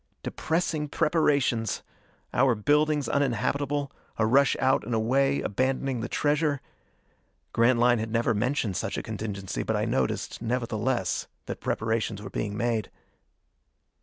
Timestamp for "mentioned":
8.33-8.75